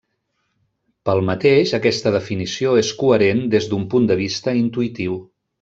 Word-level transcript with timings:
Pel 1.09 1.21
mateix 1.27 1.73
aquesta 1.79 2.15
definició 2.17 2.73
és 2.85 2.91
coherent 3.05 3.45
des 3.55 3.71
d'un 3.75 3.87
punt 3.93 4.13
de 4.15 4.21
vista 4.27 4.59
intuïtiu. 4.67 5.25